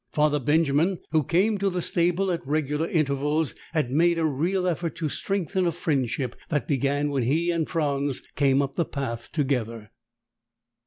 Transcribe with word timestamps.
Father 0.13 0.39
Benjamin, 0.39 0.97
who 1.11 1.23
came 1.23 1.59
to 1.59 1.69
the 1.69 1.79
stable 1.83 2.31
at 2.31 2.43
regular 2.47 2.87
intervals, 2.87 3.53
had 3.71 3.91
made 3.91 4.17
a 4.17 4.25
real 4.25 4.67
effort 4.67 4.95
to 4.95 5.09
strengthen 5.09 5.67
a 5.67 5.71
friendship 5.71 6.35
that 6.49 6.67
began 6.67 7.11
when 7.11 7.21
he 7.21 7.51
and 7.51 7.69
Franz 7.69 8.21
came 8.35 8.63
up 8.63 8.77
the 8.77 8.83
path 8.83 9.31
together. 9.31 9.91